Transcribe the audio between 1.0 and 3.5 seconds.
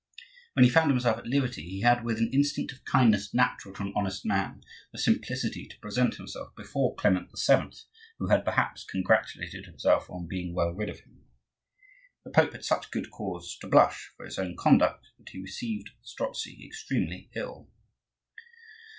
at liberty he had, with an instinct of kindness